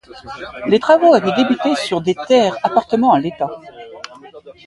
[0.67, 3.51] Les travaux avaient débuté sur des terres appartenant à l'état.